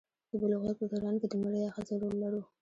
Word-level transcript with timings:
د 0.29 0.31
بلوغیت 0.41 0.77
په 0.79 0.85
دوران 0.91 1.15
کې 1.19 1.27
د 1.29 1.33
میړه 1.41 1.59
یا 1.65 1.69
ښځې 1.75 1.95
رول 2.01 2.15
لرو. 2.23 2.41